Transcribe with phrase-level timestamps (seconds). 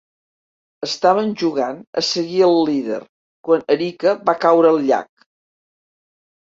[0.87, 2.99] Estaven jugant a seguir el líder
[3.49, 5.33] quan Erica va caure al llac.